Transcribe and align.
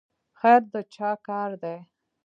خیر 0.39 0.61
د 0.73 0.75
چا 0.95 1.11
کار 1.27 1.49
دی؟ 1.63 1.77